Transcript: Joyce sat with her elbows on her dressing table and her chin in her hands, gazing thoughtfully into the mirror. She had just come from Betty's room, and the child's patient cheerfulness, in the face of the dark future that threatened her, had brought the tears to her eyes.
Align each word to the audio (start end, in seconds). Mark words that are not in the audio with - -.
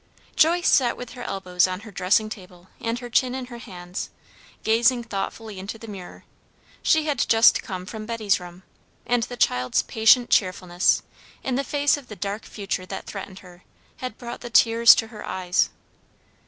Joyce 0.35 0.67
sat 0.67 0.97
with 0.97 1.11
her 1.11 1.21
elbows 1.21 1.67
on 1.67 1.81
her 1.81 1.91
dressing 1.91 2.27
table 2.27 2.69
and 2.79 2.97
her 2.97 3.09
chin 3.11 3.35
in 3.35 3.45
her 3.53 3.59
hands, 3.59 4.09
gazing 4.63 5.03
thoughtfully 5.03 5.59
into 5.59 5.77
the 5.77 5.87
mirror. 5.87 6.25
She 6.81 7.05
had 7.05 7.19
just 7.29 7.61
come 7.61 7.85
from 7.85 8.07
Betty's 8.07 8.39
room, 8.39 8.63
and 9.05 9.21
the 9.21 9.37
child's 9.37 9.83
patient 9.83 10.31
cheerfulness, 10.31 11.03
in 11.43 11.53
the 11.53 11.63
face 11.63 11.97
of 11.97 12.07
the 12.07 12.15
dark 12.15 12.45
future 12.45 12.87
that 12.87 13.05
threatened 13.05 13.39
her, 13.45 13.63
had 13.97 14.17
brought 14.17 14.41
the 14.41 14.49
tears 14.49 14.95
to 14.95 15.09
her 15.09 15.23
eyes. 15.23 15.69